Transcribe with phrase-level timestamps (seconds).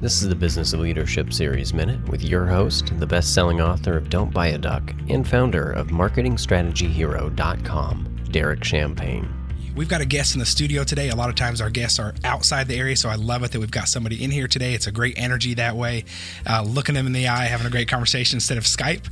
[0.00, 3.96] This is the Business of Leadership Series Minute with your host, the best selling author
[3.96, 9.37] of Don't Buy a Duck and founder of MarketingStrategyHero.com, Derek Champagne.
[9.78, 11.08] We've got a guest in the studio today.
[11.08, 13.60] A lot of times our guests are outside the area, so I love it that
[13.60, 14.74] we've got somebody in here today.
[14.74, 16.04] It's a great energy that way,
[16.44, 19.06] uh, looking them in the eye, having a great conversation instead of Skype.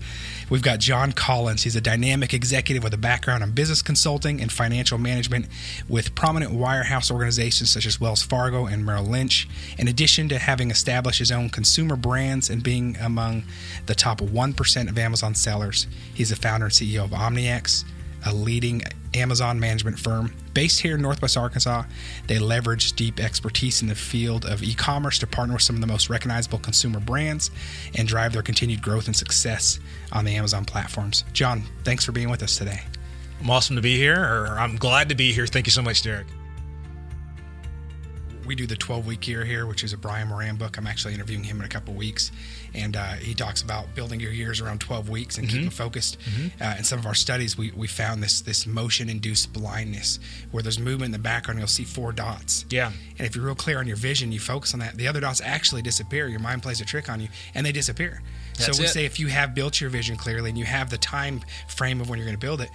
[0.51, 1.63] We've got John Collins.
[1.63, 5.47] He's a dynamic executive with a background in business consulting and financial management
[5.89, 9.49] with prominent wirehouse organizations such as Wells Fargo and Merrill Lynch.
[9.79, 13.45] In addition to having established his own consumer brands and being among
[13.87, 17.85] the top 1% of Amazon sellers, he's the founder and CEO of OmniX
[18.27, 18.83] a leading
[19.17, 21.85] Amazon management firm based here in Northwest Arkansas.
[22.27, 25.81] They leverage deep expertise in the field of e commerce to partner with some of
[25.81, 27.51] the most recognizable consumer brands
[27.95, 29.79] and drive their continued growth and success
[30.13, 31.25] on the Amazon platforms.
[31.33, 32.83] John, thanks for being with us today.
[33.41, 35.47] I'm awesome to be here, or I'm glad to be here.
[35.47, 36.27] Thank you so much, Derek
[38.47, 40.79] we do the 12 week year here, which is a Brian Moran book.
[40.79, 42.31] I'm actually interviewing him in a couple weeks,
[42.75, 45.57] and uh, he talks about building your years around 12 weeks and mm-hmm.
[45.57, 46.19] keeping focused.
[46.21, 46.63] Mm-hmm.
[46.63, 50.19] Uh, in some of our studies, we, we found this this motion induced blindness
[50.51, 51.59] where there's movement in the background.
[51.59, 52.65] You'll see four dots.
[52.71, 52.93] Yeah.
[53.19, 54.97] And if you're real clear on your vision, you focus on that.
[54.97, 56.29] The other dots actually disappear.
[56.29, 58.23] Your mind plays a trick on you, and they disappear.
[58.57, 58.91] That's so we it.
[58.91, 62.09] say if you have built your vision clearly and you have the time frame of
[62.09, 62.71] when you're going to build it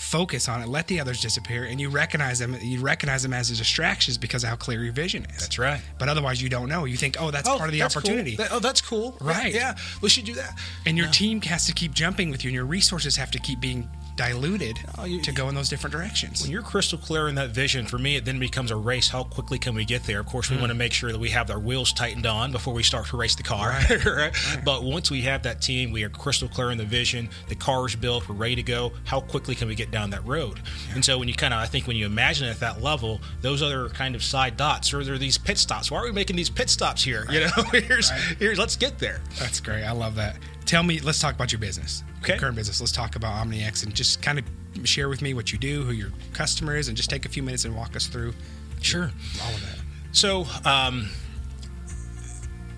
[0.00, 2.56] focus on it, let the others disappear, and you recognize them.
[2.60, 5.42] You recognize them as distractions because of how clear your vision is.
[5.42, 5.82] That's right.
[5.98, 6.86] But otherwise, you don't know.
[6.86, 8.36] You think, oh, that's oh, part of the opportunity.
[8.36, 8.44] Cool.
[8.46, 9.16] That, oh, that's cool.
[9.20, 9.54] Right.
[9.54, 10.58] Yeah, we should do that.
[10.86, 11.12] And your yeah.
[11.12, 13.88] team has to keep jumping with you, and your resources have to keep being
[14.20, 16.42] diluted oh, you, to go in those different directions.
[16.42, 19.08] When you're crystal clear in that vision, for me, it then becomes a race.
[19.08, 20.20] How quickly can we get there?
[20.20, 20.60] Of course, we mm.
[20.60, 23.16] want to make sure that we have our wheels tightened on before we start to
[23.16, 23.70] race the car.
[23.70, 23.90] Right.
[24.04, 24.06] right?
[24.06, 24.62] right.
[24.62, 27.30] But once we have that team, we are crystal clear in the vision.
[27.48, 28.28] The car is built.
[28.28, 28.92] We're ready to go.
[29.04, 30.60] How quickly can we get down that road?
[30.88, 30.96] Yeah.
[30.96, 33.22] And so when you kind of, I think when you imagine it at that level,
[33.40, 35.90] those other kind of side dots, or there are these pit stops.
[35.90, 37.24] Why are we making these pit stops here?
[37.30, 39.22] You know, here's here's let's get there.
[39.38, 39.84] That's great.
[39.84, 40.36] I love that.
[40.70, 42.04] Tell me, let's talk about your business.
[42.20, 42.34] Okay.
[42.34, 42.80] Your current business.
[42.80, 44.44] Let's talk about OmniX and just kind of
[44.84, 47.42] share with me what you do, who your customer is, and just take a few
[47.42, 48.32] minutes and walk us through.
[48.80, 49.10] Sure.
[49.42, 49.80] All of that.
[50.12, 51.08] So, um,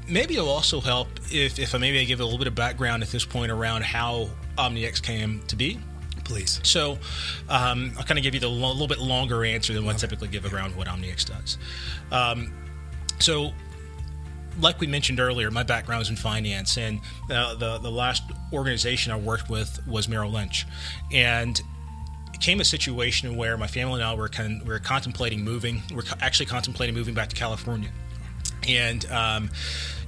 [0.08, 3.02] maybe it'll also help if, if I maybe I give a little bit of background
[3.02, 5.78] at this point around how OmniX came to be.
[6.25, 6.60] Please.
[6.62, 6.92] So,
[7.50, 9.98] um, I'll kind of give you the lo- little bit longer answer than what I
[9.98, 11.58] typically give around what OmniX does.
[12.10, 12.54] Um,
[13.19, 13.52] so,
[14.60, 19.12] like we mentioned earlier, my background is in finance, and uh, the the last organization
[19.12, 20.66] I worked with was Merrill Lynch,
[21.12, 21.60] and
[22.32, 25.82] it came a situation where my family and I were con- we were contemplating moving.
[25.94, 27.90] We're actually contemplating moving back to California,
[28.68, 29.50] and um,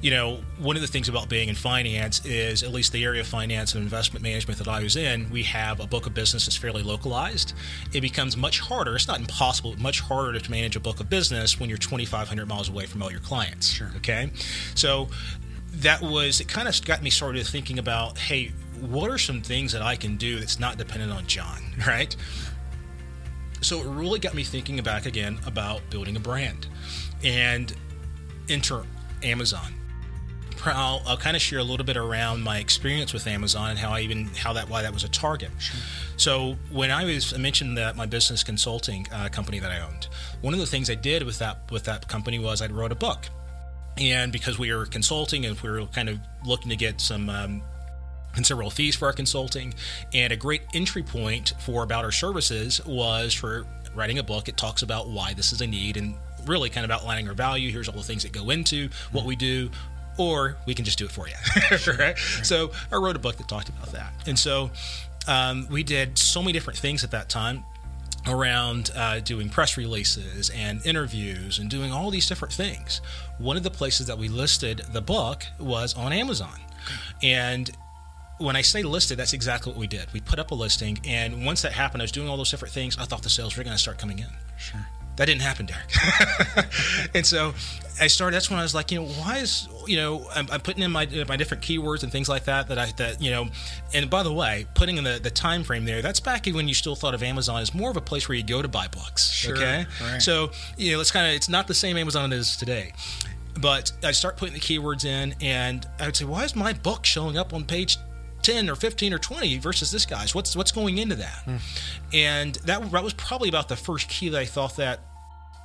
[0.04, 3.22] you know, one of the things about being in finance is, at least the area
[3.22, 6.44] of finance and investment management that I was in, we have a book of business
[6.44, 7.54] that's fairly localized.
[7.94, 11.09] It becomes much harder, it's not impossible, but much harder to manage a book of
[11.09, 13.70] business when you're 2,500 miles away from all your clients.
[13.70, 13.91] Sure.
[13.97, 14.31] Okay.
[14.75, 15.09] So
[15.76, 19.72] that was, it kind of got me started thinking about, hey, what are some things
[19.72, 22.14] that I can do that's not dependent on John, right?
[23.62, 26.66] So it really got me thinking back again about building a brand
[27.25, 27.75] and
[28.49, 28.82] enter
[29.22, 29.72] Amazon
[30.72, 33.91] I'll, I'll kind of share a little bit around my experience with Amazon and how
[33.91, 35.50] I even how that why that was a target.
[35.59, 35.81] Sure.
[36.16, 40.09] So when I was I mentioned that my business consulting uh, company that I owned,
[40.41, 42.97] one of the things I did with that with that company was I wrote a
[42.97, 43.28] book,
[43.99, 47.28] and because we were consulting and we were kind of looking to get some.
[47.28, 47.62] Um,
[48.34, 49.72] considerable fees for our consulting,
[50.12, 54.49] and a great entry point for about our services was for writing a book.
[54.49, 56.16] It talks about why this is a need and
[56.47, 57.71] really kind of outlining our value.
[57.71, 59.28] Here's all the things that go into what mm-hmm.
[59.28, 59.71] we do,
[60.19, 61.34] or we can just do it for you.
[61.71, 61.99] right?
[61.99, 62.19] right?
[62.43, 64.12] So I wrote a book that talked about that.
[64.27, 64.71] And so
[65.27, 67.65] um, we did so many different things at that time
[68.27, 73.00] around uh, doing press releases and interviews and doing all these different things.
[73.38, 76.59] One of the places that we listed the book was on Amazon.
[77.22, 77.71] And
[78.38, 80.12] when I say listed, that's exactly what we did.
[80.12, 82.75] We put up a listing, and once that happened, I was doing all those different
[82.75, 82.97] things.
[82.99, 84.28] I thought the sales were going to start coming in.
[84.59, 84.87] Sure.
[85.16, 85.91] That didn't happen, Derek.
[87.14, 87.54] and so
[88.00, 88.34] I started.
[88.34, 90.90] That's when I was like, you know, why is you know I'm, I'm, putting in
[90.90, 93.46] my my different keywords and things like that that I that you know.
[93.93, 96.75] And by the way, putting in the the time frame there, that's back when you
[96.75, 99.31] still thought of Amazon as more of a place where you go to buy books.
[99.31, 99.56] Sure.
[99.56, 99.87] Okay.
[100.02, 100.20] Right.
[100.20, 102.93] So you know, it's kind of it's not the same Amazon it is today.
[103.60, 107.06] But I start putting the keywords in, and I would say, why is my book
[107.06, 107.99] showing up on page
[108.44, 111.56] 10 or 15 or 20 versus this guy's what's what's going into that hmm.
[112.12, 115.00] and that, that was probably about the first key that i thought that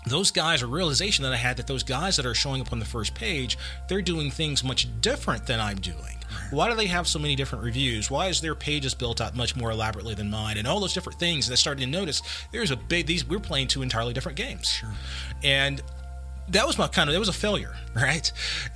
[0.05, 2.79] those guys, a realization that I had that those guys that are showing up on
[2.79, 6.15] the first page, they're doing things much different than I'm doing.
[6.51, 8.09] Why do they have so many different reviews?
[8.09, 10.57] Why is their pages built out much more elaborately than mine?
[10.57, 11.47] And all those different things.
[11.47, 12.21] And I started to notice
[12.51, 14.67] there's a big these we're playing two entirely different games.
[14.69, 14.89] Sure.
[15.43, 15.81] And
[16.49, 18.31] that was my kind of it was a failure right?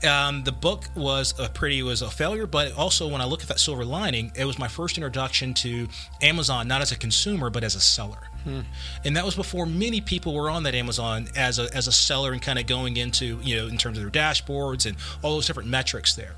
[0.08, 3.48] Um, the book was a pretty was a failure but also when i look at
[3.48, 5.88] that silver lining it was my first introduction to
[6.22, 8.20] amazon not as a consumer but as a seller.
[8.44, 8.62] Hmm.
[9.06, 12.34] and that was before many people were on that amazon as a, as a seller
[12.34, 15.48] and kind of going into you know in terms of their dashboards and all those
[15.48, 16.36] different metrics there.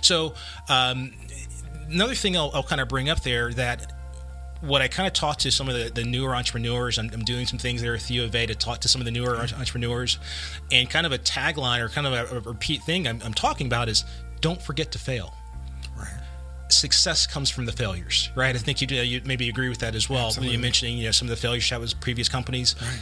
[0.00, 0.34] So
[0.68, 1.12] um,
[1.88, 3.92] another thing I'll, I'll kind of bring up there that
[4.60, 7.46] what I kind of talk to some of the, the newer entrepreneurs, I'm, I'm, doing
[7.46, 9.58] some things there with U of A to talk to some of the newer mm-hmm.
[9.58, 10.18] entrepreneurs,
[10.70, 13.66] and kind of a tagline or kind of a, a repeat thing I'm, I'm, talking
[13.66, 14.04] about is
[14.40, 15.34] don't forget to fail.
[15.96, 16.08] Right.
[16.68, 18.54] Success comes from the failures, right?
[18.54, 20.26] I think you, you maybe agree with that as well.
[20.26, 20.54] Absolutely.
[20.54, 22.76] You mentioning you know some of the failures you had with previous companies.
[22.80, 23.00] Right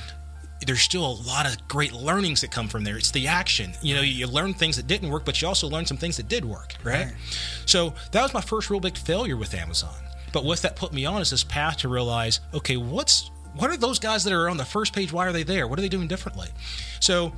[0.66, 2.96] there's still a lot of great learnings that come from there.
[2.96, 3.72] It's the action.
[3.80, 6.28] You know, you learn things that didn't work, but you also learn some things that
[6.28, 7.06] did work, right?
[7.06, 7.14] right?
[7.64, 9.94] So that was my first real big failure with Amazon.
[10.32, 13.76] But what that put me on is this path to realize, okay, what's what are
[13.76, 15.12] those guys that are on the first page?
[15.12, 15.66] Why are they there?
[15.66, 16.48] What are they doing differently?
[17.00, 17.32] So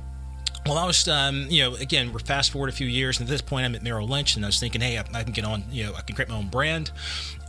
[0.65, 3.31] well, I was, um, you know, again, we're fast forward a few years, and at
[3.31, 5.43] this point, I'm at Merrill Lynch, and I was thinking, hey, I, I can get
[5.43, 6.91] on, you know, I can create my own brand,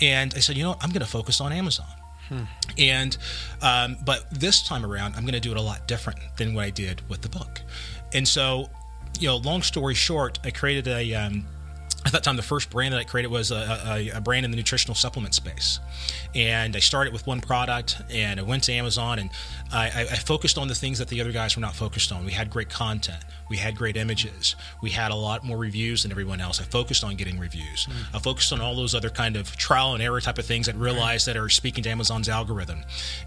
[0.00, 1.87] and I said, you know, I'm going to focus on Amazon.
[2.29, 2.44] Hmm.
[2.79, 3.17] And,
[3.61, 6.65] um, but this time around, I'm going to do it a lot different than what
[6.65, 7.61] I did with the book.
[8.15, 8.71] And so,
[9.21, 11.44] you know, long story short, I created a, um,
[12.04, 14.50] at that time, the first brand that I created was a, a, a, brand in
[14.50, 15.78] the nutritional supplement space.
[16.34, 19.31] And I started with one product and I went to Amazon and
[19.72, 22.25] I, I, focused on the things that the other guys were not focused on.
[22.25, 26.10] We had great content, we had great images, we had a lot more reviews than
[26.10, 26.60] everyone else.
[26.60, 27.87] I focused on getting reviews.
[27.87, 28.16] Mm.
[28.16, 30.75] I focused on all those other kind of trial and error type of things that
[30.75, 31.34] realized right.
[31.34, 32.81] that are speaking to Amazon's algorithm.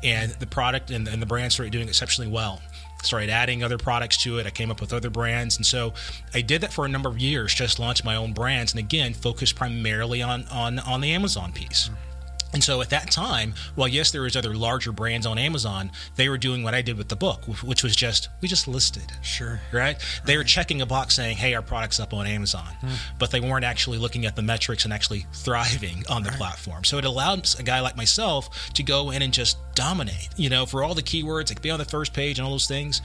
[0.04, 2.62] And the product and, and the brand started doing exceptionally well
[3.06, 4.46] started adding other products to it.
[4.46, 5.58] I came up with other brands.
[5.58, 5.94] And so
[6.34, 8.74] I did that for a number of years, just launched my own brands.
[8.74, 11.90] And again, focused primarily on, on, on the Amazon piece.
[11.90, 12.15] Mm-hmm.
[12.54, 16.30] And so at that time, while yes, there was other larger brands on Amazon, they
[16.30, 19.12] were doing what I did with the book, which was just we just listed.
[19.22, 19.60] Sure.
[19.72, 19.98] Right?
[20.26, 22.94] They were checking a box saying, "Hey, our product's up on Amazon," hmm.
[23.20, 26.38] but they weren't actually looking at the metrics and actually thriving on the right.
[26.38, 26.84] platform.
[26.84, 30.30] So it allowed a guy like myself to go in and just dominate.
[30.38, 32.68] You know, for all the keywords, like be on the first page and all those
[32.68, 33.02] things.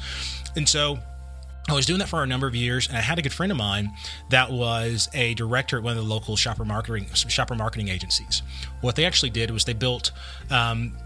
[0.56, 0.98] And so
[1.70, 3.52] I was doing that for a number of years, and I had a good friend
[3.52, 3.92] of mine
[4.30, 8.42] that was a director at one of the local shopper marketing shopper marketing agencies.
[8.80, 10.10] What they actually did was they built
[10.50, 10.96] um,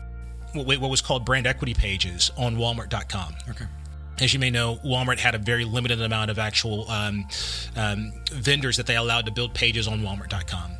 [0.54, 3.34] what, was called brand equity pages on Walmart.com.
[3.50, 3.66] Okay.
[4.20, 7.26] As you may know, Walmart had a very limited amount of actual um,
[7.76, 10.78] um, vendors that they allowed to build pages on Walmart.com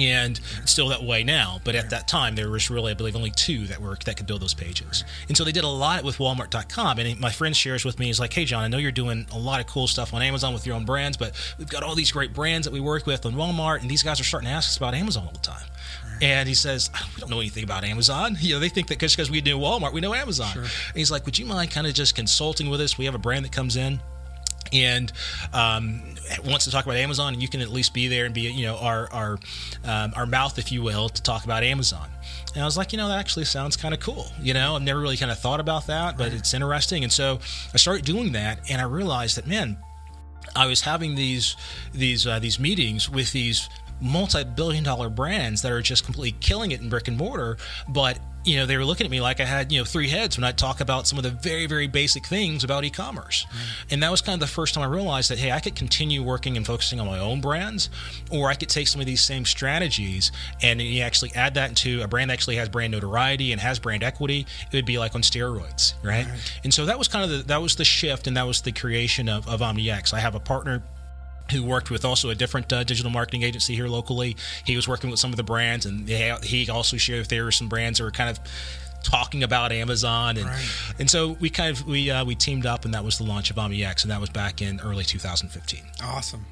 [0.00, 1.60] and it's still that way now.
[1.64, 4.26] But at that time, there was really, I believe, only two that were that could
[4.26, 5.04] build those pages.
[5.28, 6.98] And so they did a lot with Walmart.com.
[6.98, 9.38] And my friend shares with me, he's like, "Hey, John, I know you're doing a
[9.38, 12.12] lot of cool stuff on Amazon with your own brands, but we've got all these
[12.12, 14.68] great brands that we work with on Walmart, and these guys are starting to ask
[14.70, 15.66] us about Amazon all the time."
[16.22, 18.36] And he says, "We don't know anything about Amazon.
[18.40, 20.62] You know, they think that because we do Walmart, we know Amazon." Sure.
[20.62, 22.98] And he's like, "Would you mind kind of just consulting with us?
[22.98, 24.00] We have a brand that comes in."
[24.72, 25.12] And
[25.52, 26.02] um,
[26.44, 28.66] wants to talk about Amazon, and you can at least be there and be, you
[28.66, 29.38] know, our our
[29.84, 32.08] um, our mouth, if you will, to talk about Amazon.
[32.54, 34.26] And I was like, you know, that actually sounds kind of cool.
[34.40, 37.04] You know, I've never really kind of thought about that, but it's interesting.
[37.04, 37.38] And so
[37.72, 39.78] I started doing that, and I realized that, man,
[40.56, 41.56] I was having these
[41.92, 43.68] these uh, these meetings with these
[44.00, 48.56] multi-billion dollar brands that are just completely killing it in brick and mortar but you
[48.56, 50.52] know, they were looking at me like I had, you know, three heads when I
[50.52, 53.46] talk about some of the very, very basic things about e-commerce.
[53.50, 53.92] Mm.
[53.92, 56.22] And that was kind of the first time I realized that, hey, I could continue
[56.22, 57.90] working and focusing on my own brands,
[58.30, 60.32] or I could take some of these same strategies
[60.62, 63.78] and you actually add that into a brand that actually has brand notoriety and has
[63.78, 64.46] brand equity.
[64.72, 66.26] It would be like on steroids, right?
[66.26, 66.60] right.
[66.64, 68.72] And so that was kind of the, that was the shift and that was the
[68.72, 70.14] creation of, of OmniX.
[70.14, 70.82] I have a partner
[71.50, 74.36] who worked with also a different uh, digital marketing agency here locally.
[74.64, 77.52] He was working with some of the brands, and they, he also shared there were
[77.52, 78.40] some brands that were kind of
[79.02, 80.68] talking about Amazon, and right.
[80.98, 83.50] and so we kind of we uh, we teamed up, and that was the launch
[83.50, 85.80] of OmniX, and that was back in early 2015.
[86.02, 86.44] Awesome.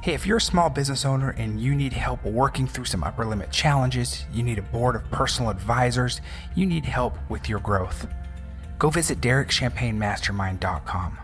[0.00, 3.24] Hey, if you're a small business owner and you need help working through some upper
[3.24, 6.20] limit challenges, you need a board of personal advisors,
[6.54, 8.06] you need help with your growth,
[8.78, 11.18] go visit DerekChampagneMastermind.com.